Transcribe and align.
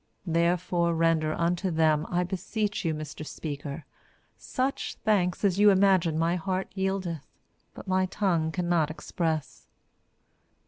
Therefore 0.25 0.95
render 0.95 1.31
unto 1.31 1.69
them 1.69 2.07
I 2.09 2.23
beseech 2.23 2.83
you 2.83 2.95
Mr 2.95 3.23
Speaker, 3.23 3.85
such 4.35 4.95
thanks 5.05 5.45
as 5.45 5.59
you 5.59 5.69
imagine 5.69 6.17
my 6.17 6.37
heart 6.37 6.71
yieldeth, 6.73 7.27
but 7.75 7.87
my 7.87 8.07
tongue 8.07 8.51
cannot 8.51 8.89
express. 8.89 9.67